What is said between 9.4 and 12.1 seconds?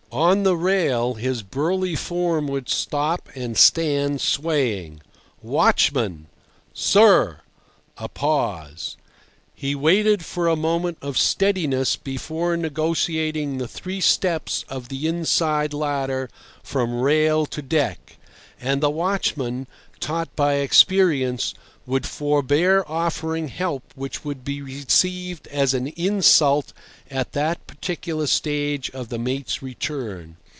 He waited for a moment of steadiness